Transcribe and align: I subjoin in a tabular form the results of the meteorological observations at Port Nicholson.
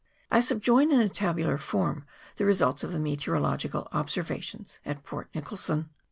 I 0.31 0.39
subjoin 0.39 0.91
in 0.91 0.99
a 0.99 1.07
tabular 1.07 1.59
form 1.59 2.07
the 2.37 2.43
results 2.45 2.83
of 2.83 2.91
the 2.91 2.97
meteorological 2.97 3.87
observations 3.91 4.79
at 4.83 5.03
Port 5.03 5.29
Nicholson. 5.35 5.91